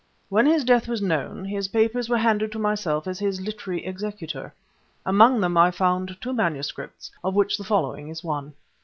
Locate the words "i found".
5.57-6.19